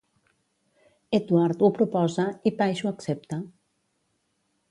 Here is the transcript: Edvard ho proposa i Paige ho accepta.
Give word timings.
Edvard 1.17 1.61
ho 1.67 1.69
proposa 1.81 2.25
i 2.51 2.55
Paige 2.61 2.87
ho 2.87 2.89
accepta. 2.95 3.39